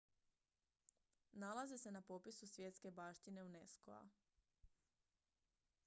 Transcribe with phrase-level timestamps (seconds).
[1.33, 4.01] nalaze se na popisu svjetske baštine unesco-a